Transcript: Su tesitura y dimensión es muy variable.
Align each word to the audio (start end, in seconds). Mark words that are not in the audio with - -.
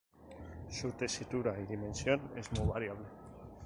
Su 0.71 0.93
tesitura 0.93 1.59
y 1.59 1.67
dimensión 1.67 2.31
es 2.35 2.51
muy 2.53 2.67
variable. 2.67 3.05